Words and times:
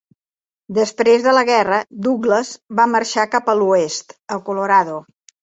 Després 0.77 1.25
de 1.27 1.33
la 1.35 1.43
guerra, 1.49 1.79
Douglas 2.07 2.49
va 2.81 2.89
marxar 2.95 3.27
cap 3.37 3.53
a 3.55 3.57
l'oest, 3.61 4.19
a 4.35 4.41
Colorado. 4.51 4.99